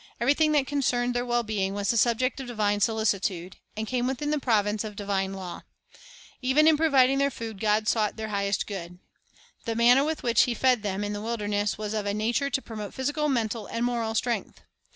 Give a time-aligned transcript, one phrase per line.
[0.19, 4.31] Everything that concerned their well being was the subject of divine solicitude, and came within
[4.31, 5.61] the province of divine law.
[6.41, 8.97] Even in providing their food, God sought their highest good.
[9.65, 12.61] The manna with which He fed them in the wilderness was of a nature to
[12.63, 14.61] promote physical, mental, and moral strength.